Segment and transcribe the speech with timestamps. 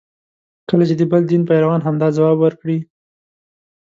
[0.69, 2.77] کله چې د بل دین پیروان همدا ځواب ورکړي.